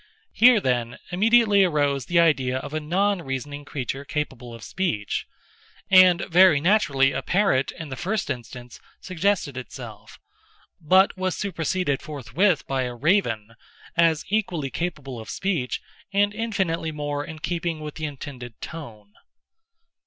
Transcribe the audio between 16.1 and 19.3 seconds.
and infinitely more in keeping with the intended tone.